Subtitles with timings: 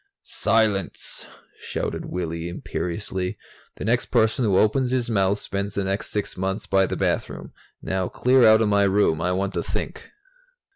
[0.23, 1.27] "Silence!"
[1.59, 3.37] shouted Willy imperiously.
[3.75, 7.53] "The next person who opens his mouth spends the next sixth months by the bathroom.
[7.83, 9.21] Now clear out of my room.
[9.21, 10.09] I want to think."